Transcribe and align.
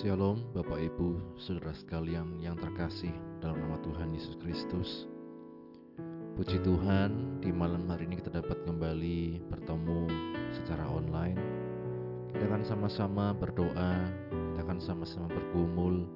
Shalom 0.00 0.40
Bapak 0.56 0.80
Ibu, 0.80 1.36
Saudara 1.36 1.76
sekalian 1.76 2.40
yang 2.40 2.56
terkasih 2.56 3.12
dalam 3.44 3.60
nama 3.60 3.76
Tuhan 3.84 4.16
Yesus 4.16 4.32
Kristus. 4.40 5.04
Puji 6.40 6.56
Tuhan, 6.64 7.36
di 7.44 7.52
malam 7.52 7.84
hari 7.84 8.08
ini 8.08 8.16
kita 8.16 8.32
dapat 8.32 8.64
kembali 8.64 9.44
bertemu 9.52 10.08
secara 10.56 10.88
online. 10.88 11.36
Kita 12.32 12.48
akan 12.48 12.64
sama-sama 12.64 13.36
berdoa, 13.36 14.08
kita 14.32 14.64
akan 14.64 14.80
sama-sama 14.80 15.28
bergumul, 15.28 16.08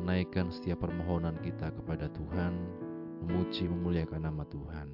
menaikkan 0.00 0.48
setiap 0.48 0.88
permohonan 0.88 1.36
kita 1.44 1.76
kepada 1.76 2.08
Tuhan, 2.16 2.56
memuji 3.20 3.68
memuliakan 3.68 4.32
nama 4.32 4.48
Tuhan. 4.48 4.88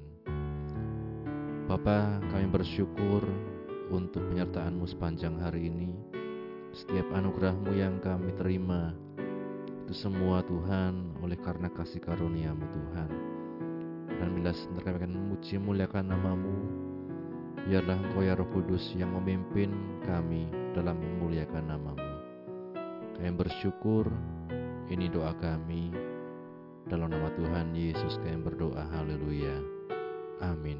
Bapa, 1.63 2.19
kami 2.27 2.51
bersyukur 2.51 3.23
untuk 3.87 4.19
penyertaan-Mu 4.19 4.83
sepanjang 4.83 5.39
hari 5.39 5.71
ini 5.71 6.16
setiap 6.75 7.07
anugerahmu 7.13 7.71
yang 7.75 7.99
kami 8.03 8.33
terima 8.35 8.91
itu 9.87 10.03
semua 10.03 10.43
Tuhan 10.43 11.15
oleh 11.23 11.39
karena 11.39 11.71
kasih 11.71 12.03
karuniamu 12.03 12.67
Tuhan. 12.67 13.09
Dan 14.17 14.35
bila 14.35 14.51
sebentar 14.51 14.91
kami 14.91 14.97
akan 14.99 15.13
memuji 15.15 15.55
muliakan 15.61 16.05
namamu 16.11 16.57
biarlah 17.67 17.99
engkau 17.99 18.23
ya 18.23 18.31
roh 18.39 18.47
kudus 18.55 18.95
yang 18.95 19.11
memimpin 19.11 19.75
kami 20.07 20.47
dalam 20.71 20.95
memuliakan 20.99 21.67
namamu. 21.67 22.13
Kami 23.19 23.31
bersyukur 23.35 24.07
ini 24.87 25.11
doa 25.11 25.35
kami. 25.35 25.91
Dalam 26.87 27.11
nama 27.11 27.27
Tuhan 27.35 27.75
Yesus 27.75 28.15
kami 28.23 28.39
berdoa 28.47 28.87
haleluya. 28.95 29.59
Amin. 30.39 30.79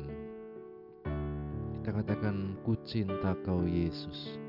Kita 1.80 1.92
katakan 1.92 2.56
ku 2.64 2.80
cinta 2.88 3.36
kau 3.44 3.68
Yesus 3.68 4.40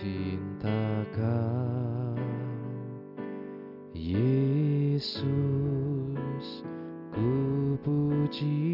cinta 0.00 1.04
kau 1.12 2.16
Yesus 3.92 5.28
ku 7.12 7.28
puji 7.84 8.69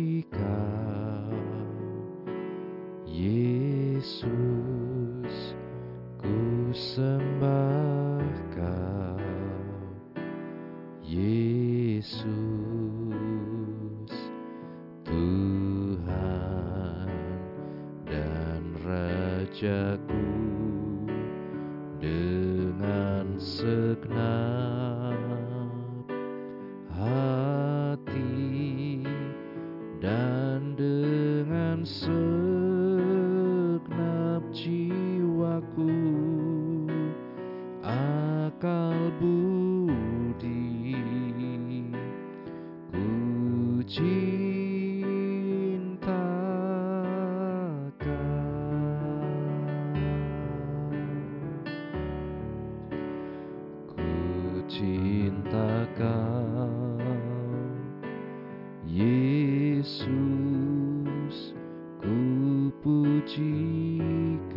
Yesus 59.87 61.55
ku 62.03 62.19
pujikan 62.83 64.51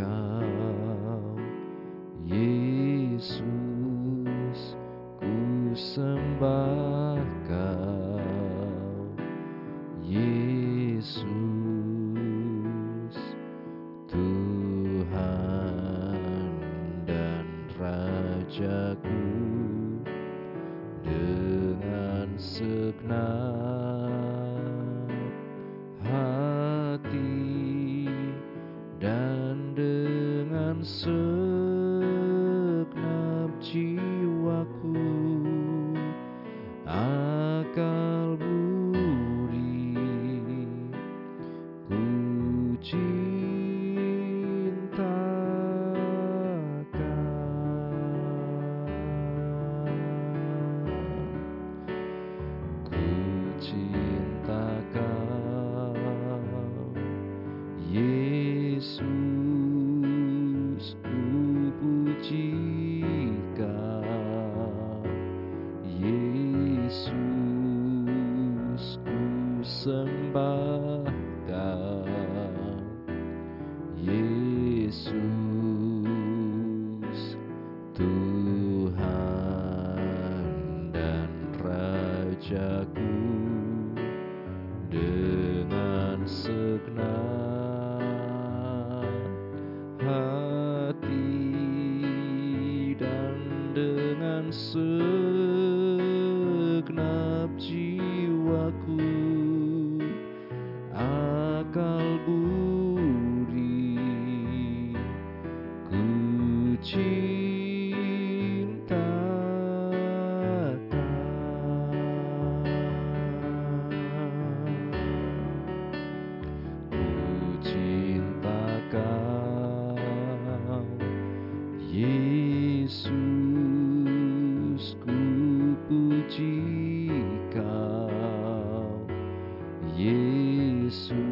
Isso. 129.99 131.28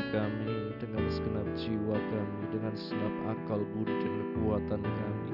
hati 0.00 0.16
kami 0.16 0.56
dengan 0.80 1.04
segenap 1.12 1.44
jiwa 1.60 1.96
kami 2.08 2.42
dengan 2.48 2.72
segenap 2.72 3.36
akal 3.36 3.60
budi 3.76 3.92
dan 4.00 4.14
kekuatan 4.32 4.80
kami. 4.80 5.32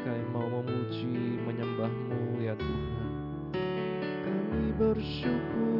Kami 0.00 0.22
mau 0.32 0.48
memuji 0.48 1.36
menyembahmu 1.44 2.40
ya 2.40 2.56
Tuhan. 2.56 3.08
Kami 3.52 4.68
bersyukur 4.80 5.71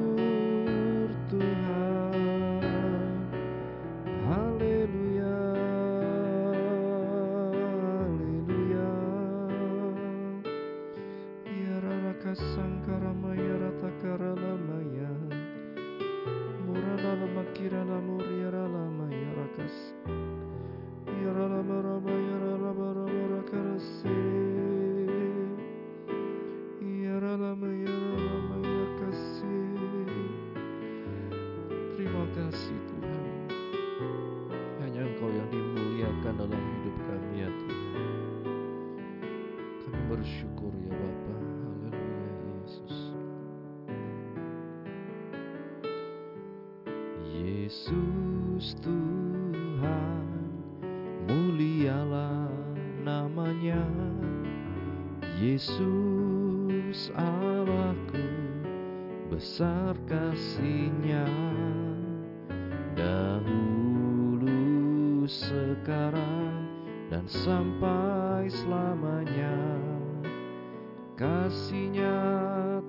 kasihnya 71.22 72.18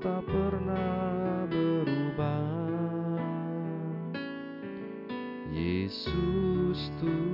tak 0.02 0.26
pernah 0.26 1.46
berubah. 1.54 3.22
Yesus 5.54 6.90
Tuhan. 6.98 7.33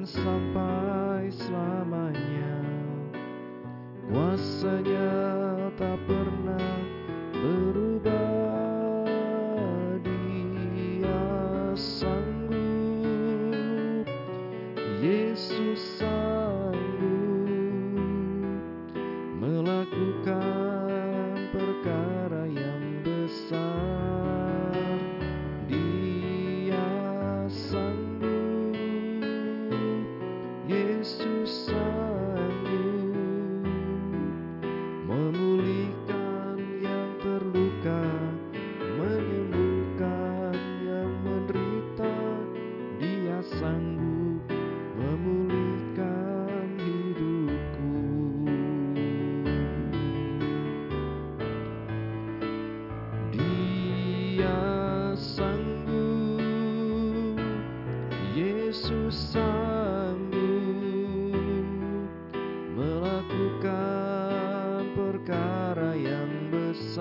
Dan 0.00 0.08
sampai 0.08 1.28
selamanya 1.28 2.56
kuasanya 4.08 5.39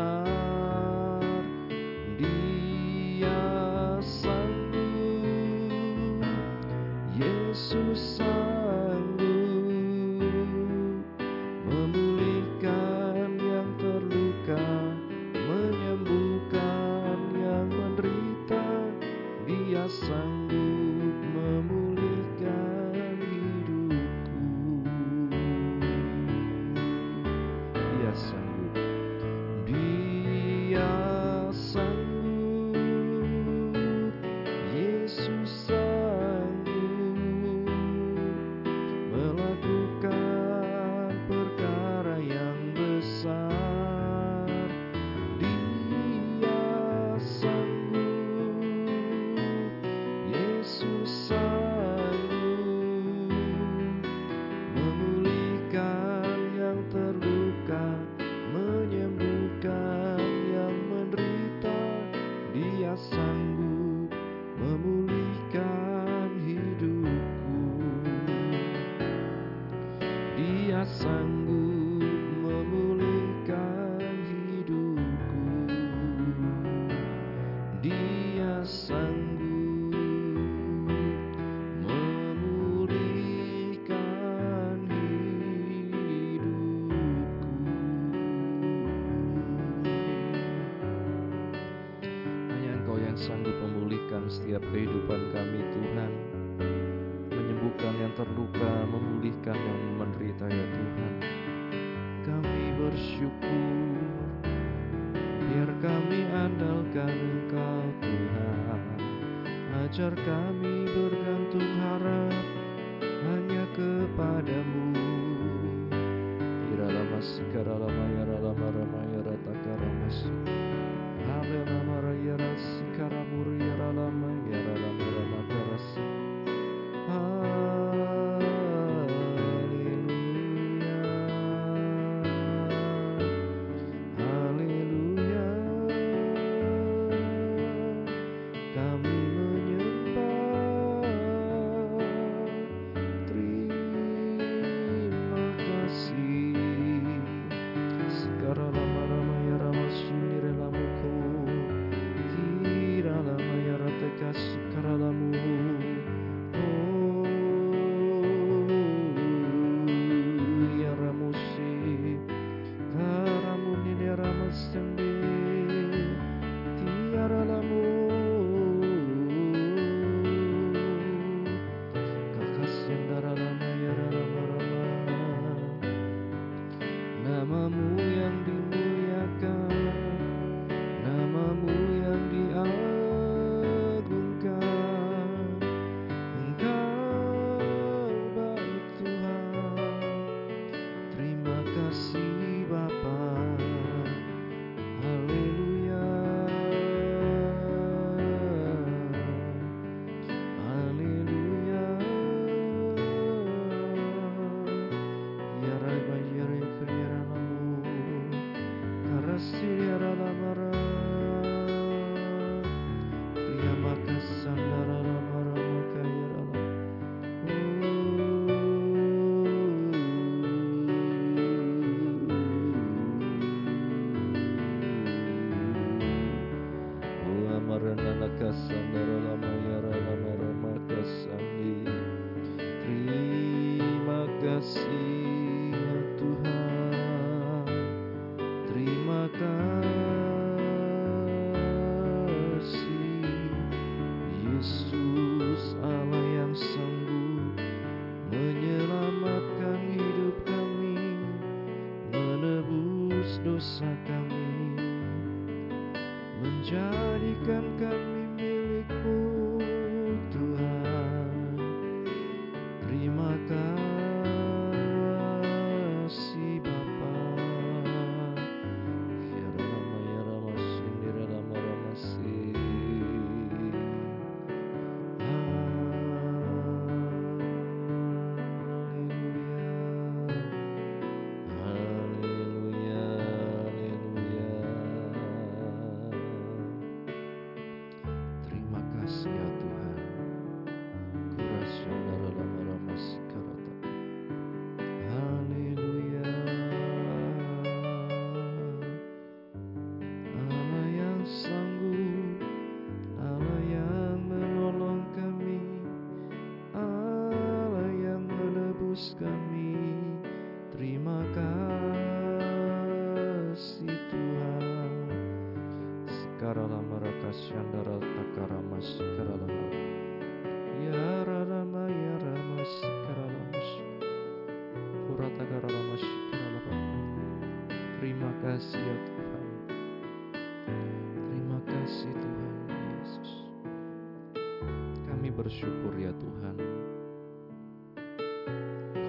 besar 0.10 0.49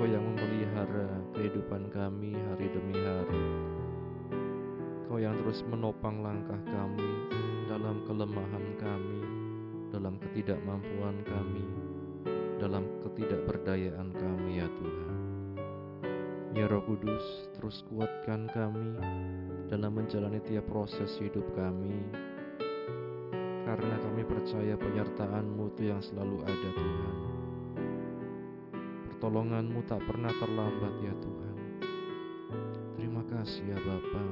Kau 0.01 0.09
yang 0.09 0.25
memelihara 0.33 1.13
kehidupan 1.37 1.93
kami 1.93 2.33
hari 2.33 2.73
demi 2.73 2.97
hari. 2.97 3.45
Kau 5.05 5.21
yang 5.21 5.37
terus 5.45 5.61
menopang 5.69 6.25
langkah 6.25 6.57
kami 6.73 7.29
dalam 7.69 8.01
kelemahan 8.09 8.65
kami 8.81 9.21
Dalam 9.93 10.17
ketidakmampuan 10.25 11.21
kami 11.21 11.69
Dalam 12.57 12.89
ketidakberdayaan 13.05 14.09
kami 14.17 14.65
ya 14.65 14.73
Tuhan. 14.73 15.21
Ya 16.57 16.65
Roh 16.65 16.81
Kudus 16.89 17.53
terus 17.61 17.85
kuatkan 17.93 18.49
kami 18.57 18.97
dalam 19.69 20.01
menjalani 20.01 20.41
tiap 20.49 20.65
proses 20.65 21.13
hidup 21.21 21.45
kami. 21.53 22.01
Karena 23.69 24.01
kami 24.01 24.25
percaya 24.25 24.81
penyertaan-Mu 24.81 25.77
itu 25.77 25.93
yang 25.93 26.01
selalu 26.01 26.41
ada 26.49 26.71
Tuhan. 26.73 27.30
Pertolongan-Mu 29.21 29.85
tak 29.85 30.01
pernah 30.09 30.33
terlambat 30.33 30.97
ya 31.05 31.13
Tuhan. 31.21 31.57
Terima 32.97 33.21
kasih 33.29 33.69
ya 33.69 33.77
Bapa. 33.77 34.25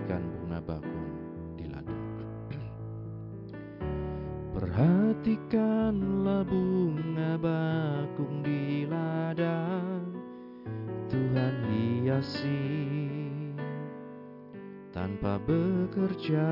Perhatikan 0.00 0.24
bunga 0.32 0.60
bakung 0.64 1.12
di 1.60 1.64
ladang. 1.68 2.04
Perhatikanlah 4.56 6.42
bunga 6.48 7.32
bakung 7.36 8.40
di 8.40 8.88
ladang. 8.88 10.08
Tuhan 11.10 11.54
hiasi 11.68 12.64
tanpa 14.94 15.36
bekerja. 15.44 16.48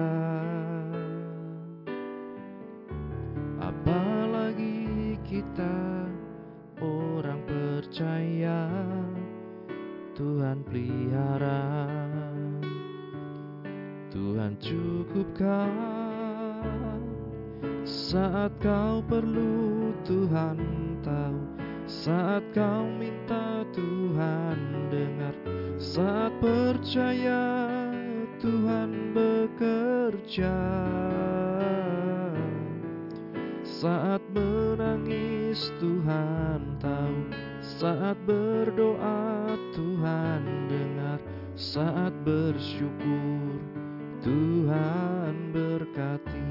Kita 5.29 6.09
orang 6.81 7.45
percaya 7.45 8.65
Tuhan 10.17 10.65
pelihara 10.65 11.98
Tuhan 14.19 14.59
cukupkan. 14.59 15.71
Saat 17.87 18.51
kau 18.59 18.99
perlu 19.07 19.95
Tuhan 20.03 20.59
tahu. 21.07 21.39
Saat 21.87 22.43
kau 22.51 22.91
minta 22.99 23.63
Tuhan 23.71 24.91
dengar. 24.91 25.39
Saat 25.79 26.35
percaya 26.43 27.47
Tuhan 28.43 29.15
bekerja. 29.15 30.59
Saat 33.63 34.27
menangis 34.35 35.71
Tuhan 35.79 36.75
tahu. 36.83 37.19
Saat 37.63 38.19
berdoa 38.27 39.55
Tuhan 39.79 40.43
dengar. 40.67 41.23
Saat 41.55 42.11
bersyukur 42.27 43.78
Tuhan 44.23 45.55
berkati. 45.55 46.51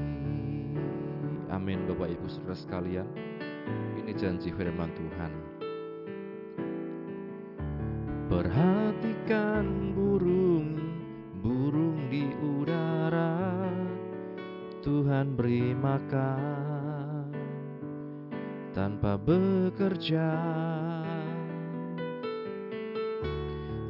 Amin 1.52 1.84
Bapak 1.88 2.12
Ibu 2.12 2.26
Saudara 2.28 2.56
sekalian. 2.56 3.08
Ini 4.00 4.12
janji 4.16 4.52
firman 4.52 4.92
Tuhan. 4.96 5.32
Perhatikan 8.28 9.96
burung 9.96 10.78
Burung 11.38 12.10
di 12.10 12.26
udara. 12.42 13.62
Tuhan 14.82 15.38
beri 15.38 15.70
makan 15.70 17.30
tanpa 18.74 19.14
bekerja. 19.14 20.34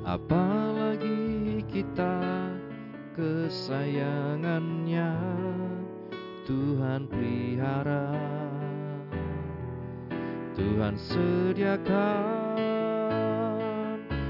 Apalagi 0.05 1.65
kita 1.73 2.38
kesayangannya. 3.19 5.11
Tuhan 6.47 7.11
pelihara. 7.11 8.15
Tuhan 10.55 10.95
sediakan. 10.95 11.99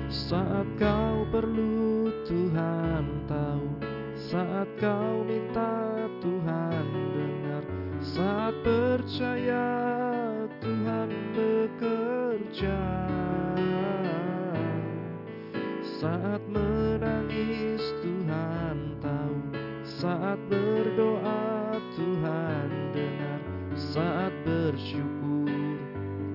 Saat 0.09 0.65
kau 0.81 1.29
perlu 1.29 2.09
Tuhan 2.25 3.29
tahu. 3.29 3.69
Saat 4.17 4.73
kau 4.81 5.21
minta 5.29 6.09
Tuhan 6.25 6.85
dengar. 7.13 7.69
Saat 8.01 8.57
percaya 8.65 9.69
Tuhan 10.65 11.13
bekerja 11.37 12.98
berdoa 20.49 21.77
Tuhan 21.95 22.69
dengar 22.97 23.41
Saat 23.77 24.33
bersyukur. 24.43 25.77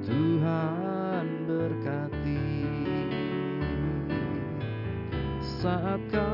Tuhan 0.06 1.26
berkati. 1.50 2.66
Saat 5.42 6.00
kau 6.12 6.33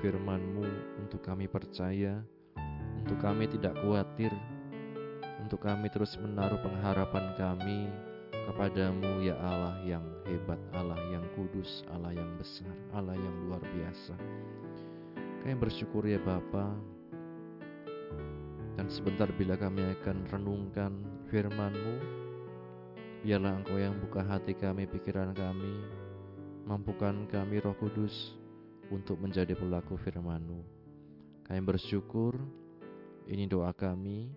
firman-Mu 0.00 0.64
untuk 1.04 1.20
kami 1.20 1.44
percaya, 1.44 2.24
untuk 3.04 3.20
kami 3.20 3.44
tidak 3.52 3.76
khawatir, 3.84 4.32
untuk 5.44 5.60
kami 5.60 5.92
terus 5.92 6.16
menaruh 6.16 6.56
pengharapan 6.64 7.36
kami 7.36 7.88
kepadamu 8.48 9.20
ya 9.20 9.36
Allah 9.38 9.76
yang 9.84 10.04
hebat, 10.24 10.58
Allah 10.72 10.96
yang 11.12 11.24
kudus, 11.36 11.84
Allah 11.92 12.16
yang 12.16 12.32
besar, 12.40 12.72
Allah 12.96 13.14
yang 13.14 13.34
luar 13.46 13.60
biasa. 13.60 14.16
Kami 15.44 15.54
bersyukur 15.56 16.08
ya 16.08 16.20
Bapa. 16.20 16.72
Dan 18.80 18.88
sebentar 18.88 19.28
bila 19.36 19.60
kami 19.60 19.84
akan 20.00 20.24
renungkan 20.32 20.92
firman-Mu, 21.28 21.94
biarlah 23.20 23.60
Engkau 23.60 23.76
yang 23.76 23.92
buka 24.00 24.24
hati 24.24 24.56
kami, 24.56 24.88
pikiran 24.88 25.36
kami, 25.36 25.84
mampukan 26.64 27.28
kami 27.28 27.60
Roh 27.60 27.76
Kudus 27.76 28.39
untuk 28.90 29.22
menjadi 29.22 29.54
pelaku 29.54 29.94
firman-Mu. 29.96 30.60
Kami 31.46 31.60
bersyukur, 31.62 32.34
ini 33.30 33.46
doa 33.46 33.70
kami, 33.70 34.30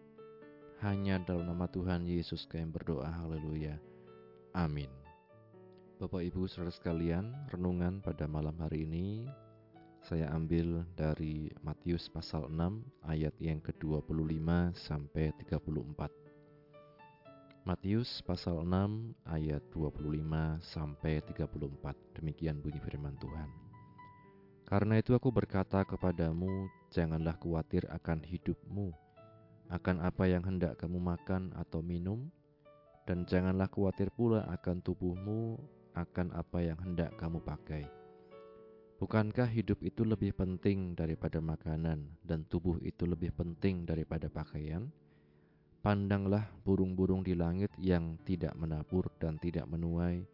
hanya 0.81 1.17
dalam 1.21 1.49
nama 1.49 1.65
Tuhan 1.69 2.05
Yesus 2.05 2.45
kami 2.45 2.69
berdoa, 2.69 3.09
haleluya. 3.09 3.77
Amin. 4.53 4.89
Bapak 5.97 6.21
Ibu 6.25 6.45
saudara 6.45 6.73
sekalian, 6.73 7.33
renungan 7.49 8.01
pada 8.01 8.29
malam 8.29 8.53
hari 8.61 8.85
ini 8.85 9.25
saya 10.03 10.27
ambil 10.35 10.83
dari 10.99 11.47
Matius 11.63 12.11
pasal 12.11 12.51
6 12.51 13.07
ayat 13.07 13.31
yang 13.39 13.63
ke-25 13.63 14.75
sampai 14.75 15.31
34. 15.47 16.11
Matius 17.63 18.19
pasal 18.27 18.67
6 18.67 19.15
ayat 19.23 19.63
25 19.71 20.59
sampai 20.59 21.23
34. 21.23 22.19
Demikian 22.19 22.59
bunyi 22.59 22.83
firman 22.83 23.15
Tuhan. 23.15 23.62
Karena 24.73 24.97
itu 24.97 25.13
aku 25.13 25.29
berkata 25.29 25.85
kepadamu, 25.85 26.65
janganlah 26.89 27.37
khawatir 27.37 27.85
akan 27.93 28.25
hidupmu, 28.25 28.89
akan 29.69 30.01
apa 30.01 30.25
yang 30.25 30.41
hendak 30.41 30.81
kamu 30.81 30.97
makan 30.97 31.53
atau 31.53 31.85
minum, 31.85 32.33
dan 33.05 33.21
janganlah 33.29 33.69
khawatir 33.69 34.09
pula 34.09 34.41
akan 34.49 34.81
tubuhmu, 34.81 35.61
akan 35.93 36.33
apa 36.33 36.65
yang 36.65 36.81
hendak 36.81 37.13
kamu 37.21 37.37
pakai. 37.45 37.85
Bukankah 38.97 39.45
hidup 39.45 39.77
itu 39.85 40.01
lebih 40.01 40.33
penting 40.33 40.97
daripada 40.97 41.37
makanan, 41.37 42.09
dan 42.25 42.41
tubuh 42.49 42.81
itu 42.81 43.05
lebih 43.05 43.29
penting 43.29 43.85
daripada 43.85 44.25
pakaian? 44.25 44.89
Pandanglah 45.85 46.49
burung-burung 46.65 47.21
di 47.21 47.37
langit 47.37 47.69
yang 47.77 48.17
tidak 48.25 48.57
menabur 48.57 49.05
dan 49.21 49.37
tidak 49.37 49.69
menuai, 49.69 50.25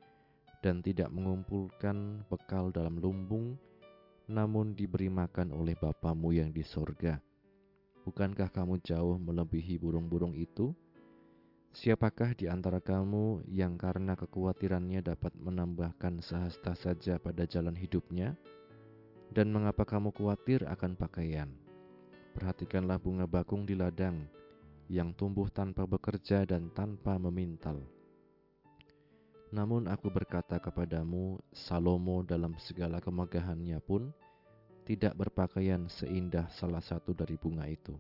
dan 0.63 0.80
tidak 0.80 1.12
mengumpulkan 1.12 2.23
bekal 2.32 2.71
dalam 2.71 3.04
lumbung, 3.04 3.60
namun 4.30 4.78
diberi 4.78 5.10
makan 5.10 5.52
oleh 5.52 5.74
Bapamu 5.74 6.30
yang 6.32 6.54
di 6.54 6.62
sorga. 6.62 7.18
Bukankah 8.06 8.54
kamu 8.54 8.78
jauh 8.86 9.18
melebihi 9.18 9.82
burung-burung 9.82 10.38
itu?' 10.38 10.72
Siapakah 11.70 12.34
di 12.34 12.50
antara 12.50 12.82
kamu 12.82 13.46
yang 13.46 13.78
karena 13.78 14.18
kekhawatirannya 14.18 15.06
dapat 15.06 15.38
menambahkan 15.38 16.18
sehasta 16.18 16.74
saja 16.74 17.22
pada 17.22 17.46
jalan 17.46 17.78
hidupnya? 17.78 18.34
Dan 19.30 19.54
mengapa 19.54 19.86
kamu 19.86 20.10
khawatir 20.10 20.65
akan 20.65 20.98
pakaian? 20.98 21.54
Perhatikanlah 22.34 22.98
bunga 22.98 23.30
bakung 23.30 23.70
di 23.70 23.78
ladang 23.78 24.26
yang 24.89 25.13
tumbuh 25.13 25.46
tanpa 25.54 25.86
bekerja 25.86 26.50
dan 26.50 26.74
tanpa 26.74 27.22
memintal. 27.22 27.86
Namun 29.49 29.89
aku 29.89 30.13
berkata 30.13 30.62
kepadamu, 30.62 31.41
Salomo 31.49 32.21
dalam 32.21 32.53
segala 32.62 33.01
kemegahannya 33.01 33.81
pun 33.81 34.13
tidak 34.85 35.17
berpakaian 35.17 35.89
seindah 35.89 36.49
salah 36.53 36.81
satu 36.81 37.17
dari 37.17 37.33
bunga 37.38 37.65
itu. 37.65 37.97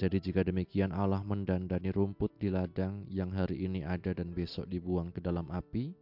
Jadi 0.00 0.16
jika 0.16 0.40
demikian 0.40 0.96
Allah 0.96 1.20
mendandani 1.20 1.92
rumput 1.92 2.32
di 2.40 2.48
ladang 2.48 3.04
yang 3.12 3.28
hari 3.36 3.68
ini 3.68 3.84
ada 3.84 4.16
dan 4.16 4.32
besok 4.32 4.64
dibuang 4.64 5.12
ke 5.12 5.20
dalam 5.20 5.44
api, 5.52 5.92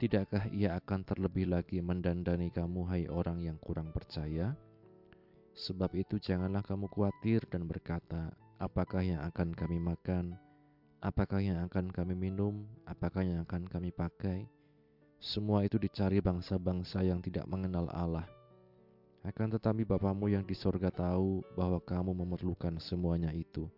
tidakkah 0.00 0.48
ia 0.48 0.72
akan 0.80 1.04
terlebih 1.04 1.52
lagi 1.52 1.84
mendandani 1.84 2.48
kamu 2.48 2.80
hai 2.88 3.04
orang 3.12 3.44
yang 3.44 3.60
kurang 3.60 3.92
percaya? 3.92 4.56
Sebab 5.52 5.92
itu 5.92 6.16
janganlah 6.16 6.64
kamu 6.64 6.88
khawatir 6.88 7.44
dan 7.52 7.68
berkata, 7.68 8.32
apakah 8.56 9.04
yang 9.04 9.20
akan 9.20 9.52
kami 9.52 9.76
makan, 9.76 10.40
apakah 11.04 11.44
yang 11.44 11.60
akan 11.68 11.92
kami 11.92 12.16
minum, 12.16 12.64
apakah 12.88 13.20
yang 13.20 13.44
akan 13.44 13.68
kami 13.68 13.92
pakai? 13.92 14.48
Semua 15.20 15.60
itu 15.60 15.76
dicari 15.76 16.24
bangsa-bangsa 16.24 17.04
yang 17.04 17.20
tidak 17.20 17.44
mengenal 17.44 17.92
Allah. 17.92 18.24
Akan 19.20 19.52
tetapi 19.52 19.84
Bapamu 19.84 20.32
yang 20.32 20.44
di 20.44 20.56
sorga 20.56 20.88
tahu 20.88 21.44
bahwa 21.52 21.76
kamu 21.80 22.12
memerlukan 22.24 22.80
semuanya 22.80 23.32
itu. 23.36 23.68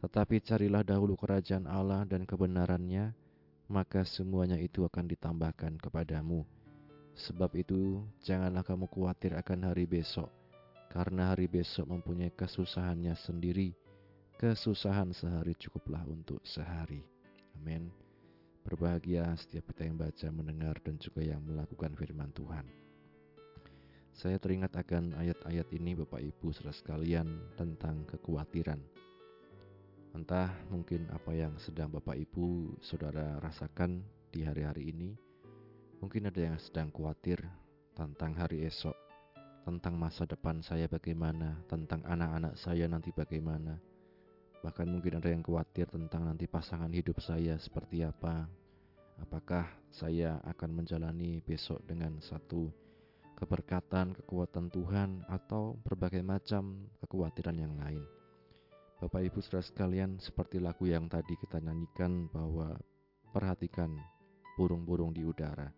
Tetapi 0.00 0.40
carilah 0.40 0.80
dahulu 0.80 1.12
kerajaan 1.12 1.68
Allah 1.68 2.08
dan 2.08 2.24
kebenarannya, 2.24 3.12
maka 3.68 4.00
semuanya 4.08 4.56
itu 4.56 4.84
akan 4.88 5.12
ditambahkan 5.12 5.76
kepadamu. 5.76 6.48
Sebab 7.20 7.52
itu, 7.52 8.00
janganlah 8.24 8.64
kamu 8.64 8.88
khawatir 8.88 9.36
akan 9.36 9.72
hari 9.72 9.84
besok, 9.84 10.32
karena 10.88 11.36
hari 11.36 11.52
besok 11.52 11.84
mempunyai 11.84 12.32
kesusahannya 12.32 13.12
sendiri. 13.12 13.76
Kesusahan 14.40 15.12
sehari 15.12 15.52
cukuplah 15.52 16.00
untuk 16.08 16.40
sehari. 16.48 17.04
Amin. 17.60 17.92
Berbahagia 18.64 19.36
setiap 19.36 19.68
kita 19.68 19.84
yang 19.84 20.00
baca, 20.00 20.32
mendengar, 20.32 20.80
dan 20.80 20.96
juga 20.96 21.20
yang 21.20 21.44
melakukan 21.44 21.92
firman 21.92 22.32
Tuhan. 22.32 22.64
Saya 24.16 24.40
teringat 24.40 24.72
akan 24.80 25.12
ayat-ayat 25.20 25.68
ini 25.76 25.92
Bapak 25.92 26.24
Ibu 26.24 26.56
saudara 26.56 26.72
sekalian 26.72 27.52
tentang 27.60 28.08
kekhawatiran. 28.08 28.80
Entah 30.16 30.48
mungkin 30.72 31.04
apa 31.12 31.36
yang 31.36 31.60
sedang 31.60 31.92
Bapak 31.92 32.16
Ibu 32.16 32.80
saudara 32.80 33.36
rasakan 33.44 34.00
di 34.32 34.40
hari-hari 34.40 34.88
ini. 34.88 35.20
Mungkin 36.00 36.32
ada 36.32 36.40
yang 36.40 36.56
sedang 36.56 36.88
khawatir 36.88 37.44
tentang 37.92 38.32
hari 38.40 38.64
esok, 38.64 38.96
tentang 39.68 40.00
masa 40.00 40.24
depan 40.24 40.64
saya 40.64 40.88
bagaimana, 40.88 41.60
tentang 41.68 42.00
anak-anak 42.08 42.56
saya 42.56 42.88
nanti 42.88 43.12
bagaimana. 43.12 43.89
Bahkan 44.60 44.86
mungkin 44.92 45.16
ada 45.16 45.32
yang 45.32 45.40
khawatir 45.40 45.88
tentang 45.88 46.28
nanti 46.28 46.44
pasangan 46.44 46.92
hidup 46.92 47.16
saya 47.24 47.56
seperti 47.56 48.04
apa. 48.04 48.44
Apakah 49.20 49.68
saya 49.88 50.40
akan 50.44 50.84
menjalani 50.84 51.40
besok 51.40 51.80
dengan 51.84 52.20
satu 52.20 52.68
keberkatan, 53.40 54.12
kekuatan 54.20 54.68
Tuhan, 54.68 55.24
atau 55.32 55.80
berbagai 55.80 56.20
macam 56.20 56.84
kekhawatiran 57.00 57.56
yang 57.56 57.72
lain. 57.80 58.04
Bapak 59.00 59.24
Ibu 59.32 59.40
Saudara 59.40 59.64
sekalian, 59.64 60.20
seperti 60.20 60.60
lagu 60.60 60.84
yang 60.84 61.08
tadi 61.08 61.32
kita 61.40 61.56
nyanyikan 61.56 62.28
bahwa 62.28 62.76
perhatikan 63.32 63.96
burung-burung 64.60 65.16
di 65.16 65.24
udara, 65.24 65.72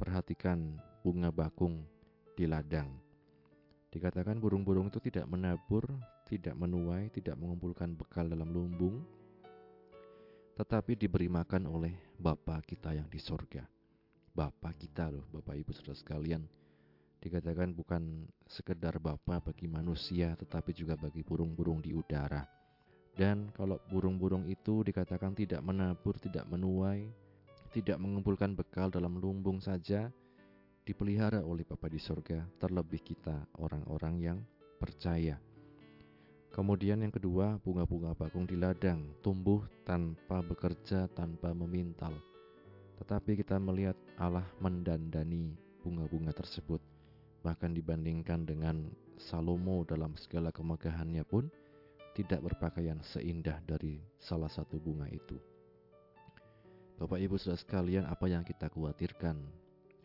perhatikan 0.00 0.80
bunga 1.04 1.28
bakung 1.28 1.84
di 2.32 2.48
ladang. 2.48 2.88
Dikatakan 3.92 4.40
burung-burung 4.40 4.88
itu 4.88 4.96
tidak 5.04 5.28
menabur, 5.28 5.84
tidak 6.34 6.58
menuai, 6.58 7.14
tidak 7.14 7.38
mengumpulkan 7.38 7.94
bekal 7.94 8.26
dalam 8.26 8.50
lumbung, 8.50 9.06
tetapi 10.58 10.98
diberi 10.98 11.30
makan 11.30 11.70
oleh 11.70 11.94
Bapa 12.18 12.58
kita 12.66 12.90
yang 12.90 13.06
di 13.06 13.22
sorga. 13.22 13.62
Bapa 14.34 14.74
kita 14.74 15.14
loh, 15.14 15.22
Bapak 15.30 15.54
Ibu 15.54 15.70
Saudara 15.70 15.94
sekalian, 15.94 16.42
dikatakan 17.22 17.70
bukan 17.70 18.26
sekedar 18.50 18.98
Bapa 18.98 19.38
bagi 19.38 19.70
manusia 19.70 20.34
tetapi 20.34 20.74
juga 20.74 20.98
bagi 20.98 21.22
burung-burung 21.22 21.78
di 21.78 21.94
udara. 21.94 22.42
Dan 23.14 23.54
kalau 23.54 23.78
burung-burung 23.86 24.50
itu 24.50 24.82
dikatakan 24.82 25.38
tidak 25.38 25.62
menabur, 25.62 26.18
tidak 26.18 26.50
menuai, 26.50 27.06
tidak 27.70 28.02
mengumpulkan 28.02 28.58
bekal 28.58 28.90
dalam 28.90 29.22
lumbung 29.22 29.62
saja, 29.62 30.10
dipelihara 30.82 31.46
oleh 31.46 31.62
Bapa 31.62 31.86
di 31.86 32.02
sorga, 32.02 32.42
terlebih 32.58 33.06
kita 33.06 33.46
orang-orang 33.62 34.14
yang 34.18 34.38
percaya. 34.82 35.53
Kemudian 36.54 37.02
yang 37.02 37.10
kedua, 37.10 37.58
bunga-bunga 37.66 38.14
bakung 38.14 38.46
di 38.46 38.54
ladang 38.54 39.02
tumbuh 39.26 39.66
tanpa 39.82 40.38
bekerja, 40.38 41.10
tanpa 41.10 41.50
memintal. 41.50 42.14
Tetapi 43.02 43.42
kita 43.42 43.58
melihat 43.58 43.98
Allah 44.14 44.46
mendandani 44.62 45.58
bunga-bunga 45.82 46.30
tersebut. 46.30 46.78
Bahkan 47.42 47.74
dibandingkan 47.74 48.46
dengan 48.46 48.86
Salomo 49.18 49.82
dalam 49.82 50.14
segala 50.14 50.54
kemegahannya 50.54 51.26
pun 51.26 51.50
tidak 52.14 52.38
berpakaian 52.46 53.02
seindah 53.02 53.58
dari 53.66 53.98
salah 54.22 54.46
satu 54.46 54.78
bunga 54.78 55.10
itu. 55.10 55.34
Bapak 57.02 57.18
Ibu 57.18 57.34
Saudara 57.34 57.58
sekalian, 57.58 58.06
apa 58.06 58.30
yang 58.30 58.46
kita 58.46 58.70
khawatirkan 58.70 59.42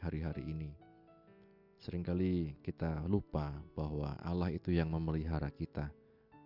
hari-hari 0.02 0.50
ini? 0.50 0.74
Seringkali 1.78 2.58
kita 2.66 3.06
lupa 3.06 3.54
bahwa 3.78 4.18
Allah 4.26 4.50
itu 4.50 4.74
yang 4.74 4.90
memelihara 4.90 5.54
kita 5.54 5.94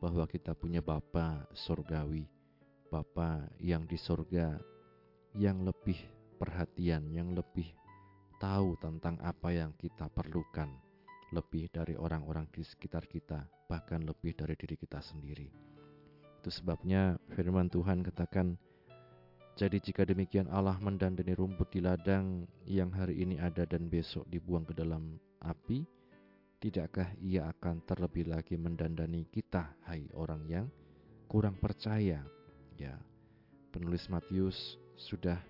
bahwa 0.04 0.28
kita 0.28 0.52
punya 0.52 0.84
Bapa 0.84 1.48
surgawi, 1.56 2.28
Bapa 2.92 3.48
yang 3.64 3.88
di 3.88 3.96
surga 3.96 4.60
yang 5.40 5.64
lebih 5.64 5.96
perhatian, 6.36 7.08
yang 7.16 7.32
lebih 7.32 7.72
tahu 8.36 8.76
tentang 8.84 9.16
apa 9.24 9.56
yang 9.56 9.72
kita 9.80 10.12
perlukan, 10.12 10.68
lebih 11.32 11.72
dari 11.72 11.96
orang-orang 11.96 12.52
di 12.52 12.68
sekitar 12.68 13.08
kita, 13.08 13.48
bahkan 13.72 14.04
lebih 14.04 14.36
dari 14.36 14.60
diri 14.60 14.76
kita 14.76 15.00
sendiri. 15.00 15.48
Itu 16.44 16.52
sebabnya 16.52 17.16
firman 17.32 17.72
Tuhan 17.72 18.04
katakan, 18.04 18.60
jadi 19.56 19.80
jika 19.80 20.04
demikian 20.04 20.52
Allah 20.52 20.76
mendandani 20.84 21.32
rumput 21.32 21.72
di 21.72 21.80
ladang 21.80 22.44
yang 22.68 22.92
hari 22.92 23.24
ini 23.24 23.40
ada 23.40 23.64
dan 23.64 23.88
besok 23.88 24.28
dibuang 24.28 24.68
ke 24.68 24.76
dalam 24.76 25.16
api, 25.40 25.88
Tidakkah 26.64 27.20
ia 27.20 27.52
akan 27.52 27.84
terlebih 27.84 28.32
lagi 28.32 28.56
mendandani 28.56 29.28
kita, 29.28 29.76
hai 29.84 30.08
orang 30.16 30.48
yang 30.48 30.72
kurang 31.28 31.60
percaya? 31.60 32.24
Ya, 32.80 32.96
penulis 33.76 34.08
Matius 34.08 34.80
sudah 34.96 35.44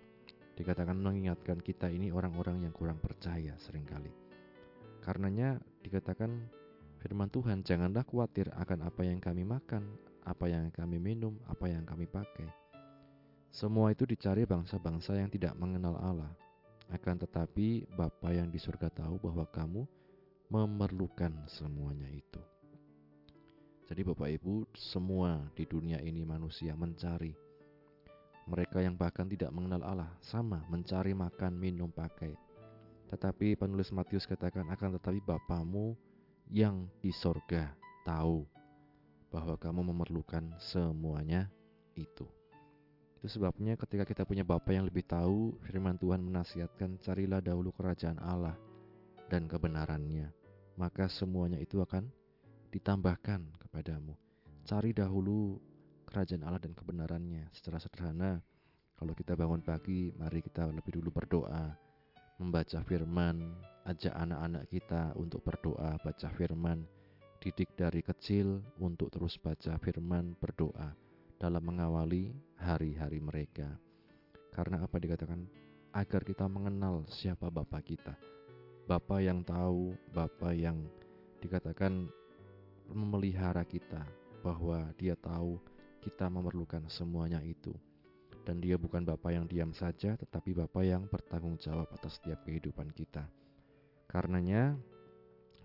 dikatakan 0.58 0.98
mengingatkan 0.98 1.62
kita 1.62 1.94
ini 1.94 2.10
orang-orang 2.10 2.66
yang 2.66 2.74
kurang 2.74 2.98
percaya 2.98 3.54
sering 3.62 3.86
kali. 3.86 4.10
Karenanya 5.06 5.62
dikatakan 5.86 6.50
firman 6.98 7.30
Tuhan, 7.30 7.62
janganlah 7.62 8.02
khawatir 8.10 8.50
akan 8.58 8.90
apa 8.90 9.06
yang 9.06 9.22
kami 9.22 9.46
makan, 9.46 9.86
apa 10.26 10.50
yang 10.50 10.74
kami 10.74 10.98
minum, 10.98 11.38
apa 11.46 11.70
yang 11.70 11.86
kami 11.86 12.10
pakai. 12.10 12.50
Semua 13.54 13.94
itu 13.94 14.10
dicari 14.10 14.50
bangsa-bangsa 14.50 15.14
yang 15.14 15.30
tidak 15.30 15.54
mengenal 15.62 15.94
Allah. 16.02 16.34
Akan 16.90 17.22
tetapi 17.22 17.86
Bapa 17.94 18.34
yang 18.34 18.50
di 18.50 18.58
surga 18.58 18.90
tahu 18.90 19.22
bahwa 19.22 19.46
kamu 19.54 19.86
memerlukan 20.52 21.32
semuanya 21.48 22.10
itu. 22.12 22.42
Jadi 23.84 24.02
Bapak 24.08 24.30
Ibu, 24.40 24.64
semua 24.74 25.44
di 25.54 25.68
dunia 25.68 26.00
ini 26.00 26.24
manusia 26.24 26.74
mencari. 26.74 27.36
Mereka 28.48 28.84
yang 28.84 28.96
bahkan 28.96 29.28
tidak 29.28 29.52
mengenal 29.56 29.84
Allah 29.84 30.12
sama 30.20 30.64
mencari 30.68 31.16
makan, 31.16 31.56
minum, 31.56 31.92
pakai. 31.92 32.36
Tetapi 33.12 33.56
penulis 33.56 33.94
Matius 33.94 34.28
katakan 34.28 34.68
akan 34.72 35.00
tetapi 35.00 35.22
Bapamu 35.24 35.96
yang 36.52 36.90
di 37.00 37.14
sorga 37.14 37.72
tahu 38.04 38.44
bahwa 39.32 39.56
kamu 39.56 39.94
memerlukan 39.94 40.58
semuanya 40.60 41.48
itu. 41.96 42.28
Itu 43.20 43.28
sebabnya 43.40 43.80
ketika 43.80 44.04
kita 44.04 44.24
punya 44.28 44.44
Bapa 44.44 44.76
yang 44.76 44.84
lebih 44.84 45.08
tahu, 45.08 45.56
firman 45.64 45.96
Tuhan 45.96 46.20
menasihatkan 46.20 47.00
carilah 47.00 47.40
dahulu 47.40 47.72
kerajaan 47.72 48.20
Allah 48.20 48.58
dan 49.32 49.48
kebenarannya, 49.48 50.32
maka 50.76 51.08
semuanya 51.08 51.60
itu 51.62 51.80
akan 51.80 52.10
ditambahkan 52.74 53.46
kepadamu. 53.62 54.18
Cari 54.66 54.96
dahulu 54.96 55.60
kerajaan 56.10 56.46
Allah 56.46 56.62
dan 56.62 56.74
kebenarannya 56.74 57.50
secara 57.54 57.78
sederhana. 57.78 58.42
Kalau 58.98 59.14
kita 59.18 59.36
bangun 59.36 59.62
pagi, 59.62 60.14
mari 60.16 60.40
kita 60.40 60.70
lebih 60.70 61.02
dulu 61.02 61.10
berdoa, 61.12 61.76
membaca 62.40 62.80
firman, 62.86 63.52
ajak 63.90 64.14
anak-anak 64.16 64.64
kita 64.72 65.12
untuk 65.20 65.44
berdoa, 65.44 66.00
baca 66.00 66.30
firman, 66.38 66.88
didik 67.44 67.76
dari 67.76 68.00
kecil 68.00 68.64
untuk 68.80 69.12
terus 69.12 69.36
baca 69.42 69.76
firman, 69.82 70.38
berdoa 70.40 70.96
dalam 71.36 71.64
mengawali 71.66 72.32
hari-hari 72.56 73.20
mereka. 73.20 73.76
Karena 74.54 74.86
apa 74.86 74.96
dikatakan? 75.02 75.44
Agar 75.94 76.26
kita 76.26 76.50
mengenal 76.50 77.06
siapa 77.06 77.54
Bapak 77.54 77.86
kita 77.86 78.18
Bapa 78.84 79.24
yang 79.24 79.48
tahu, 79.48 79.96
Bapa 80.12 80.52
yang 80.52 80.84
dikatakan 81.40 82.12
memelihara 82.92 83.64
kita, 83.64 84.04
bahwa 84.44 84.92
Dia 85.00 85.16
tahu 85.16 85.56
kita 86.04 86.28
memerlukan 86.28 86.84
semuanya 86.92 87.40
itu. 87.40 87.72
Dan 88.44 88.60
Dia 88.60 88.76
bukan 88.76 89.08
Bapa 89.08 89.32
yang 89.32 89.48
diam 89.48 89.72
saja, 89.72 90.20
tetapi 90.20 90.52
Bapa 90.52 90.84
yang 90.84 91.08
bertanggung 91.08 91.56
jawab 91.64 91.88
atas 91.96 92.20
setiap 92.20 92.44
kehidupan 92.44 92.92
kita. 92.92 93.24
Karenanya 94.12 94.76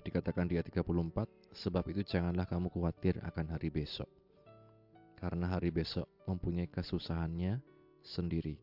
dikatakan 0.06 0.46
di 0.46 0.54
ayat 0.54 0.70
34, 0.70 1.26
sebab 1.58 1.84
itu 1.90 2.06
janganlah 2.06 2.46
kamu 2.46 2.70
khawatir 2.70 3.18
akan 3.26 3.50
hari 3.50 3.74
besok. 3.74 4.06
Karena 5.18 5.50
hari 5.50 5.74
besok 5.74 6.06
mempunyai 6.30 6.70
kesusahannya 6.70 7.58
sendiri. 7.98 8.54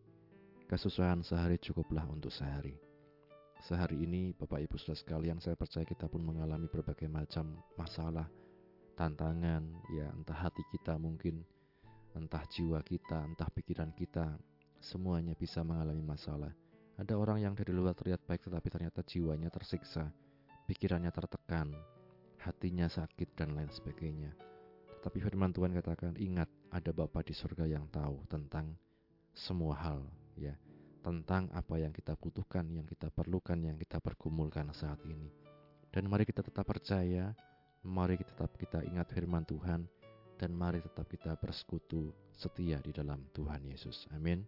Kesusahan 0.72 1.28
sehari 1.28 1.60
cukuplah 1.60 2.08
untuk 2.08 2.32
sehari. 2.32 2.85
Sehari 3.66 3.98
ini 4.06 4.30
Bapak 4.30 4.62
Ibu 4.62 4.78
Saudara 4.78 4.94
sekalian 4.94 5.42
saya 5.42 5.58
percaya 5.58 5.82
kita 5.82 6.06
pun 6.06 6.22
mengalami 6.22 6.70
berbagai 6.70 7.10
macam 7.10 7.58
masalah, 7.74 8.30
tantangan, 8.94 9.66
ya 9.90 10.06
entah 10.14 10.38
hati 10.38 10.62
kita 10.70 10.94
mungkin, 11.02 11.42
entah 12.14 12.46
jiwa 12.46 12.78
kita, 12.86 13.26
entah 13.26 13.50
pikiran 13.50 13.90
kita, 13.98 14.38
semuanya 14.78 15.34
bisa 15.34 15.66
mengalami 15.66 16.06
masalah. 16.06 16.54
Ada 17.02 17.18
orang 17.18 17.42
yang 17.42 17.58
dari 17.58 17.74
luar 17.74 17.98
terlihat 17.98 18.22
baik 18.30 18.46
tetapi 18.46 18.70
ternyata 18.70 19.02
jiwanya 19.02 19.50
tersiksa, 19.50 20.14
pikirannya 20.70 21.10
tertekan, 21.10 21.74
hatinya 22.46 22.86
sakit 22.86 23.34
dan 23.34 23.58
lain 23.58 23.74
sebagainya. 23.74 24.30
Tetapi 25.02 25.18
firman 25.26 25.50
Tuhan 25.50 25.74
katakan, 25.74 26.14
ingat 26.22 26.54
ada 26.70 26.94
Bapa 26.94 27.26
di 27.26 27.34
surga 27.34 27.66
yang 27.66 27.90
tahu 27.90 28.30
tentang 28.30 28.78
semua 29.34 29.74
hal, 29.74 30.06
ya 30.38 30.54
tentang 31.06 31.54
apa 31.54 31.78
yang 31.78 31.94
kita 31.94 32.18
butuhkan, 32.18 32.66
yang 32.74 32.90
kita 32.90 33.14
perlukan, 33.14 33.62
yang 33.62 33.78
kita 33.78 34.02
pergumulkan 34.02 34.74
saat 34.74 34.98
ini. 35.06 35.30
Dan 35.94 36.10
mari 36.10 36.26
kita 36.26 36.42
tetap 36.42 36.66
percaya, 36.66 37.30
mari 37.86 38.18
kita 38.18 38.34
tetap 38.34 38.58
kita 38.58 38.82
ingat 38.82 39.14
firman 39.14 39.46
Tuhan, 39.46 39.86
dan 40.42 40.50
mari 40.58 40.82
tetap 40.82 41.06
kita 41.06 41.38
bersekutu 41.38 42.10
setia 42.34 42.82
di 42.82 42.90
dalam 42.90 43.22
Tuhan 43.38 43.70
Yesus. 43.70 44.10
Amin. 44.18 44.42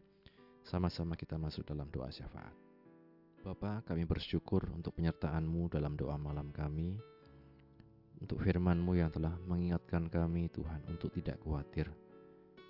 Sama-sama 0.65 1.13
kita 1.13 1.37
masuk 1.37 1.61
dalam 1.61 1.87
doa 1.93 2.09
syafaat. 2.09 2.51
Bapa, 3.45 3.85
kami 3.85 4.03
bersyukur 4.03 4.65
untuk 4.73 4.97
penyertaan-Mu 4.97 5.69
dalam 5.69 5.93
doa 5.93 6.17
malam 6.17 6.49
kami, 6.49 6.97
untuk 8.17 8.41
firman-Mu 8.41 8.97
yang 8.97 9.13
telah 9.13 9.37
mengingatkan 9.45 10.09
kami 10.09 10.49
Tuhan 10.49 10.83
untuk 10.89 11.13
tidak 11.13 11.37
khawatir, 11.45 11.87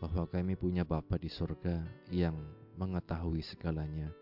bahwa 0.04 0.28
kami 0.28 0.54
punya 0.60 0.84
Bapa 0.84 1.18
di 1.18 1.32
surga 1.32 1.82
yang 2.14 2.36
mengetahui 2.78 3.42
segalanya, 3.42 4.14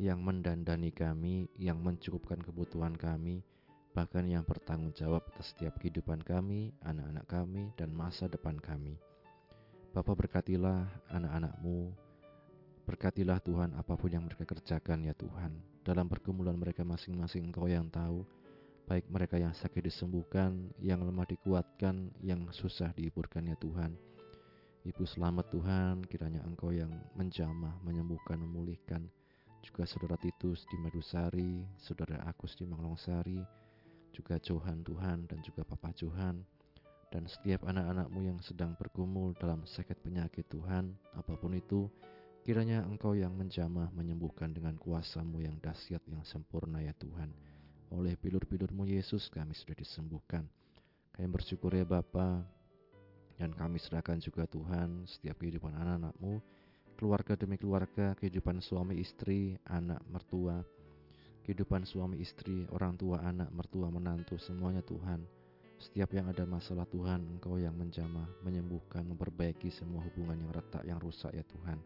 yang 0.00 0.18
mendandani 0.24 0.88
kami, 0.88 1.52
yang 1.60 1.76
mencukupkan 1.76 2.40
kebutuhan 2.40 2.96
kami, 2.96 3.44
bahkan 3.92 4.24
yang 4.24 4.42
bertanggung 4.48 4.96
jawab 4.96 5.28
atas 5.34 5.52
setiap 5.52 5.76
kehidupan 5.76 6.24
kami, 6.24 6.72
anak-anak 6.80 7.28
kami, 7.28 7.68
dan 7.76 7.92
masa 7.92 8.24
depan 8.26 8.56
kami. 8.56 8.96
Bapa 9.92 10.16
berkatilah 10.16 10.88
anak-anakmu, 11.12 11.92
berkatilah 12.88 13.44
Tuhan 13.44 13.76
apa 13.76 13.92
pun 13.92 14.08
yang 14.08 14.24
mereka 14.24 14.48
kerjakan 14.48 15.04
ya 15.04 15.12
Tuhan. 15.12 15.60
Dalam 15.84 16.08
pergumulan 16.08 16.56
mereka 16.56 16.88
masing-masing 16.88 17.52
Engkau 17.52 17.68
yang 17.68 17.92
tahu, 17.92 18.24
baik 18.88 19.04
mereka 19.12 19.36
yang 19.36 19.52
sakit 19.52 19.84
disembuhkan, 19.84 20.72
yang 20.80 21.04
lemah 21.04 21.28
dikuatkan, 21.28 22.08
yang 22.24 22.48
susah 22.56 22.96
dihiburkan 22.96 23.44
ya 23.44 23.56
Tuhan 23.60 24.08
Ibu 24.86 25.02
selamat 25.02 25.50
Tuhan, 25.50 26.06
kiranya 26.06 26.38
Engkau 26.46 26.70
yang 26.70 26.94
menjamah, 27.18 27.82
menyembuhkan, 27.82 28.38
memulihkan. 28.38 29.10
Juga 29.58 29.82
saudara 29.82 30.14
Titus 30.14 30.62
di 30.70 30.78
Medusari, 30.78 31.66
saudara 31.82 32.22
Agus 32.22 32.54
di 32.54 32.62
Manglongsari, 32.62 33.42
juga 34.14 34.38
Johan 34.38 34.86
Tuhan 34.86 35.26
dan 35.26 35.42
juga 35.42 35.66
Papa 35.66 35.90
Johan, 35.98 36.46
dan 37.10 37.26
setiap 37.26 37.66
anak-anakmu 37.66 38.22
yang 38.22 38.38
sedang 38.38 38.78
bergumul 38.78 39.34
dalam 39.42 39.66
sakit 39.66 39.98
penyakit 39.98 40.46
Tuhan, 40.46 40.94
apa 41.18 41.34
pun 41.34 41.58
itu, 41.58 41.90
kiranya 42.46 42.86
Engkau 42.86 43.18
yang 43.18 43.34
menjamah, 43.34 43.90
menyembuhkan 43.90 44.54
dengan 44.54 44.78
kuasamu 44.78 45.42
yang 45.42 45.58
dahsyat, 45.58 46.06
yang 46.06 46.22
sempurna 46.22 46.78
ya 46.86 46.94
Tuhan. 47.02 47.34
Oleh 47.90 48.14
pilur-pilurmu 48.14 48.86
Yesus 48.86 49.26
kami 49.26 49.58
sudah 49.58 49.74
disembuhkan. 49.74 50.46
Kami 51.18 51.26
bersyukur 51.26 51.74
ya 51.74 51.82
Bapak, 51.82 52.57
Dan 53.38 53.54
kami 53.54 53.78
serahkan 53.78 54.18
juga 54.18 54.50
Tuhan 54.50 55.06
setiap 55.06 55.38
kehidupan 55.38 55.70
anak-anakmu, 55.70 56.42
keluarga 56.98 57.38
demi 57.38 57.54
keluarga, 57.54 58.18
kehidupan 58.18 58.58
suami 58.58 58.98
istri, 58.98 59.54
anak 59.70 60.02
mertua, 60.10 60.58
kehidupan 61.46 61.86
suami 61.86 62.18
istri, 62.18 62.66
orang 62.74 62.98
tua, 62.98 63.22
anak, 63.22 63.48
mertua, 63.54 63.88
menantu, 63.94 64.34
semuanya 64.42 64.82
Tuhan. 64.82 65.22
Setiap 65.78 66.10
yang 66.10 66.26
ada 66.26 66.42
masalah 66.42 66.90
Tuhan, 66.90 67.22
Engkau 67.38 67.54
yang 67.54 67.78
menjamah, 67.78 68.26
menyembuhkan, 68.42 69.06
memperbaiki 69.06 69.70
semua 69.70 70.02
hubungan 70.02 70.34
yang 70.34 70.50
retak, 70.50 70.82
yang 70.82 70.98
rusak 70.98 71.30
ya 71.30 71.46
Tuhan. 71.46 71.78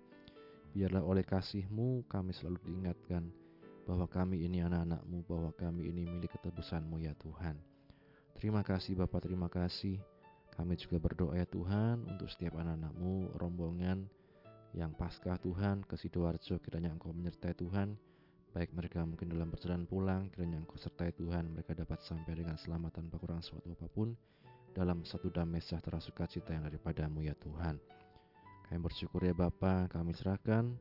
Biarlah 0.73 1.05
oleh 1.05 1.21
kasih-Mu 1.21 2.09
kami 2.09 2.33
selalu 2.33 2.57
diingatkan 2.65 3.29
bahwa 3.85 4.09
kami 4.09 4.49
ini 4.49 4.65
anak-anak-Mu, 4.65 5.19
bahwa 5.29 5.53
kami 5.53 5.93
ini 5.93 6.09
milik 6.09 6.33
ketebusan-Mu 6.41 7.05
ya 7.05 7.12
Tuhan. 7.21 7.61
Terima 8.33 8.65
kasih 8.65 8.97
Bapak, 8.97 9.29
terima 9.29 9.53
kasih. 9.53 10.01
Kami 10.53 10.77
juga 10.77 11.01
berdoa 11.01 11.35
ya 11.41 11.49
Tuhan 11.49 12.05
untuk 12.05 12.29
setiap 12.29 12.61
anak-anak-Mu, 12.61 13.41
rombongan 13.41 14.05
yang 14.77 14.93
pasca 14.97 15.37
Tuhan 15.41 15.85
ke 15.85 15.97
Sidoarjo, 15.97 16.61
kiranya 16.61 16.93
Engkau 16.93 17.12
menyertai 17.12 17.57
Tuhan, 17.57 17.97
baik 18.53 18.73
mereka 18.77 19.05
mungkin 19.05 19.33
dalam 19.33 19.49
perjalanan 19.49 19.88
pulang, 19.88 20.29
kiranya 20.33 20.61
Engkau 20.61 20.77
sertai 20.77 21.12
Tuhan, 21.17 21.53
mereka 21.57 21.73
dapat 21.73 22.05
sampai 22.05 22.37
dengan 22.37 22.57
selamat 22.61 23.01
tanpa 23.01 23.17
kurang 23.17 23.41
suatu 23.41 23.73
apa 23.73 23.88
pun, 23.88 24.12
dalam 24.73 25.05
satu 25.05 25.29
damai 25.29 25.61
sejahtera 25.61 26.01
sukacita 26.01 26.57
yang 26.57 26.65
daripadamu 26.69 27.25
ya 27.25 27.37
Tuhan. 27.37 27.77
Kami 28.69 28.79
bersyukur 28.81 29.25
ya 29.25 29.37
Bapa, 29.37 29.88
kami 29.93 30.17
serahkan 30.17 30.73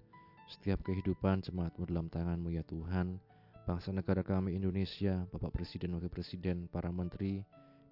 setiap 0.47 0.83
kehidupan 0.83 1.43
jemaatmu 1.43 1.87
dalam 1.87 2.07
tanganmu 2.11 2.55
ya 2.55 2.63
Tuhan, 2.63 3.19
bangsa 3.67 3.91
negara 3.91 4.23
kami 4.23 4.55
Indonesia, 4.55 5.27
Bapak 5.31 5.51
Presiden, 5.55 5.95
Wakil 5.95 6.11
Presiden, 6.11 6.67
para 6.71 6.91
Menteri, 6.91 7.43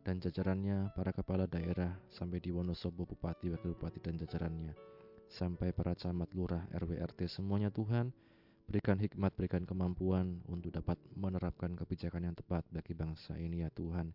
dan 0.04 0.24
jajarannya, 0.24 0.96
para 0.96 1.12
kepala 1.12 1.46
daerah, 1.46 1.96
sampai 2.10 2.40
di 2.40 2.50
Wonosobo, 2.50 3.04
Bupati, 3.04 3.52
Wakil 3.52 3.76
Bupati, 3.76 4.00
dan 4.00 4.16
jajarannya, 4.16 4.74
sampai 5.30 5.76
para 5.76 5.94
camat, 5.94 6.32
lurah, 6.34 6.66
RW, 6.74 6.98
RT, 6.98 7.30
semuanya 7.30 7.70
Tuhan, 7.70 8.10
berikan 8.70 8.98
hikmat, 9.02 9.34
berikan 9.34 9.66
kemampuan 9.66 10.46
untuk 10.46 10.74
dapat 10.74 10.98
menerapkan 11.18 11.74
kebijakan 11.74 12.30
yang 12.30 12.36
tepat 12.38 12.62
bagi 12.70 12.94
bangsa 12.94 13.34
ini 13.38 13.66
ya 13.66 13.70
Tuhan. 13.74 14.14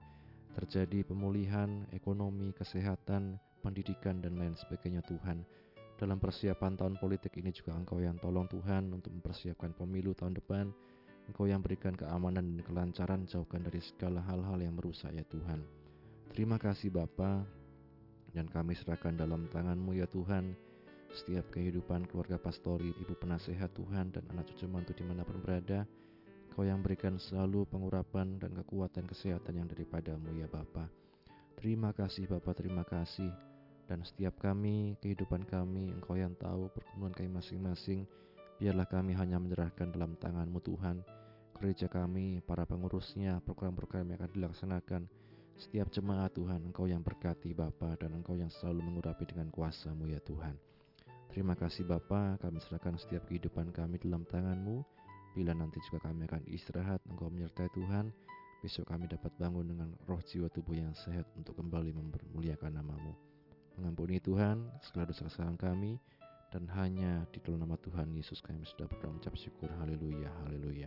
Terjadi 0.54 1.02
pemulihan 1.02 1.82
ekonomi, 1.90 2.54
kesehatan, 2.54 3.42
pendidikan, 3.58 4.22
dan 4.22 4.38
lain 4.38 4.54
sebagainya 4.54 5.02
Tuhan. 5.02 5.42
Dalam 5.94 6.18
persiapan 6.18 6.74
tahun 6.78 6.94
politik 6.98 7.38
ini 7.38 7.54
juga 7.54 7.74
Engkau 7.74 7.98
yang 8.02 8.18
tolong 8.18 8.46
Tuhan 8.50 8.90
untuk 8.94 9.14
mempersiapkan 9.14 9.74
pemilu 9.74 10.14
tahun 10.14 10.38
depan. 10.38 10.70
Engkau 11.30 11.48
yang 11.48 11.64
berikan 11.64 11.96
keamanan 11.96 12.56
dan 12.56 12.60
kelancaran 12.64 13.24
jauhkan 13.24 13.64
dari 13.64 13.80
segala 13.80 14.20
hal-hal 14.28 14.60
yang 14.60 14.76
merusak 14.76 15.12
ya 15.16 15.24
Tuhan. 15.28 15.64
Terima 16.32 16.60
kasih 16.60 16.92
Bapa 16.92 17.44
dan 18.34 18.50
kami 18.50 18.76
serahkan 18.76 19.16
dalam 19.16 19.48
tanganmu 19.48 19.96
ya 19.96 20.04
Tuhan 20.10 20.52
setiap 21.14 21.48
kehidupan 21.54 22.10
keluarga 22.10 22.36
pastori, 22.36 22.90
ibu 22.90 23.14
penasehat 23.14 23.70
Tuhan 23.78 24.10
dan 24.10 24.26
anak 24.34 24.50
cucu 24.50 24.66
mantu 24.66 24.92
di 24.92 25.06
mana 25.06 25.22
pun 25.22 25.38
berada. 25.38 25.86
Kau 26.54 26.62
yang 26.62 26.82
berikan 26.82 27.18
selalu 27.18 27.66
pengurapan 27.66 28.38
dan 28.38 28.54
kekuatan 28.54 29.10
kesehatan 29.10 29.58
yang 29.58 29.66
daripadamu 29.66 30.30
ya 30.38 30.46
Bapa. 30.46 30.86
Terima 31.58 31.90
kasih 31.94 32.30
Bapa, 32.30 32.54
terima 32.54 32.82
kasih 32.86 33.30
dan 33.84 34.00
setiap 34.00 34.40
kami, 34.40 34.96
kehidupan 35.04 35.44
kami, 35.44 35.92
Engkau 35.92 36.16
yang 36.16 36.32
tahu 36.40 36.72
pergumulan 36.72 37.12
kami 37.12 37.28
masing-masing, 37.36 38.08
biarlah 38.58 38.86
kami 38.86 39.14
hanya 39.18 39.40
menyerahkan 39.42 39.90
dalam 39.90 40.14
tanganmu 40.18 40.58
Tuhan, 40.62 41.02
gereja 41.58 41.86
kami, 41.86 42.42
para 42.44 42.66
pengurusnya, 42.66 43.42
program-program 43.42 44.14
yang 44.14 44.18
akan 44.20 44.32
dilaksanakan, 44.34 45.02
setiap 45.54 45.86
jemaat 45.94 46.34
Tuhan, 46.34 46.66
Engkau 46.66 46.90
yang 46.90 47.02
berkati 47.02 47.54
Bapa 47.54 47.94
dan 47.94 48.18
Engkau 48.18 48.34
yang 48.34 48.50
selalu 48.50 48.82
mengurapi 48.82 49.22
dengan 49.22 49.50
kuasamu 49.54 50.10
ya 50.10 50.18
Tuhan. 50.22 50.58
Terima 51.30 51.54
kasih 51.54 51.86
Bapa, 51.86 52.38
kami 52.42 52.58
serahkan 52.62 52.98
setiap 52.98 53.26
kehidupan 53.30 53.70
kami 53.70 54.02
dalam 54.02 54.26
tanganmu, 54.26 54.82
bila 55.34 55.50
nanti 55.54 55.82
juga 55.90 56.10
kami 56.10 56.26
akan 56.26 56.42
istirahat, 56.50 57.02
Engkau 57.10 57.30
menyertai 57.30 57.70
Tuhan, 57.74 58.10
besok 58.62 58.90
kami 58.90 59.10
dapat 59.10 59.34
bangun 59.36 59.66
dengan 59.66 59.90
roh 60.06 60.22
jiwa 60.22 60.48
tubuh 60.48 60.78
yang 60.78 60.94
sehat 60.94 61.26
untuk 61.34 61.58
kembali 61.58 61.90
mempermuliakan 61.94 62.80
namamu. 62.80 63.14
Mengampuni 63.76 64.22
Tuhan 64.22 64.70
segala 64.86 65.10
dosa 65.10 65.26
kesalahan 65.26 65.58
kami 65.58 65.98
dan 66.54 66.70
hanya 66.78 67.26
di 67.34 67.42
dalam 67.42 67.66
nama 67.66 67.74
Tuhan 67.82 68.14
Yesus 68.14 68.38
kami 68.38 68.62
sudah 68.62 68.86
berdoa 68.86 69.10
mengucap 69.10 69.34
syukur. 69.34 69.66
Haleluya, 69.82 70.30
haleluya. 70.46 70.86